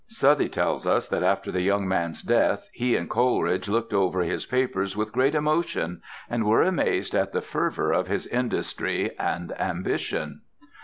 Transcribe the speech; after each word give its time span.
Southey 0.07 0.49
tells 0.49 0.87
us 0.87 1.07
that 1.09 1.21
after 1.21 1.51
the 1.51 1.61
young 1.61 1.87
man's 1.87 2.23
death 2.23 2.71
he 2.73 2.95
and 2.95 3.07
Coleridge 3.07 3.69
looked 3.69 3.93
over 3.93 4.21
his 4.21 4.47
papers 4.47 4.97
with 4.97 5.11
great 5.11 5.35
emotion, 5.35 6.01
and 6.27 6.43
were 6.43 6.63
amazed 6.63 7.13
at 7.13 7.33
the 7.33 7.41
fervour 7.43 7.91
of 7.91 8.07
his 8.07 8.25
industry 8.25 9.11
and 9.19 9.51
ambition. 9.61 10.41